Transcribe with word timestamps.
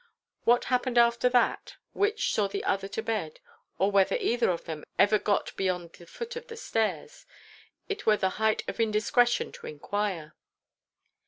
What 0.45 0.63
happened 0.65 0.97
after 0.97 1.29
that, 1.29 1.75
which 1.93 2.33
saw 2.33 2.47
the 2.47 2.63
other 2.63 2.87
to 2.87 3.03
bed, 3.03 3.39
or 3.77 3.91
whether 3.91 4.15
either 4.15 4.49
of 4.49 4.63
them 4.65 4.83
ever 4.97 5.19
got 5.19 5.55
beyond 5.55 5.93
the 5.93 6.07
foot 6.07 6.35
of 6.35 6.47
the 6.47 6.57
stairs, 6.57 7.27
it 7.87 8.07
were 8.07 8.17
the 8.17 8.29
height 8.41 8.63
of 8.67 8.79
indiscretion 8.79 9.51
to 9.51 9.67
enquire. 9.67 10.33